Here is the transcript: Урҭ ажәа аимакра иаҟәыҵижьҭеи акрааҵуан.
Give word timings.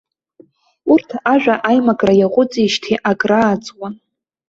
Урҭ 0.91 1.09
ажәа 1.33 1.55
аимакра 1.69 2.13
иаҟәыҵижьҭеи 2.17 2.97
акрааҵуан. 3.09 3.93